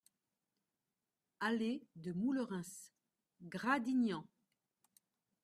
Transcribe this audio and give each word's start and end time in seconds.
Allée 1.41 1.85
de 1.95 2.11
Moulerens, 2.13 2.91
Gradignan 3.43 4.25